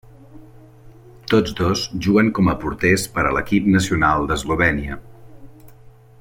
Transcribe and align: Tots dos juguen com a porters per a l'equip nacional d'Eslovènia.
Tots 1.33 1.53
dos 1.59 1.83
juguen 2.07 2.31
com 2.39 2.49
a 2.53 2.57
porters 2.65 3.05
per 3.19 3.27
a 3.27 3.35
l'equip 3.37 3.69
nacional 3.77 4.27
d'Eslovènia. 4.33 4.99